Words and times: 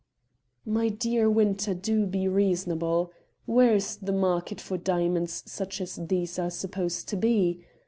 "My 0.65 0.89
dear 0.89 1.29
Winter, 1.29 1.75
do 1.75 2.07
be 2.07 2.27
reasonable. 2.27 3.11
Where 3.45 3.75
is 3.75 3.97
the 3.97 4.11
market 4.11 4.59
for 4.59 4.75
diamonds 4.75 5.43
such 5.45 5.79
as 5.79 5.95
these 5.97 6.39
are 6.39 6.49
supposed 6.49 7.07
to 7.09 7.15
be? 7.17 7.63